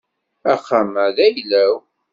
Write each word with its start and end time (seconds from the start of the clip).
Axxam-a 0.53 1.05
d 1.15 1.17
ayla-w. 1.25 1.75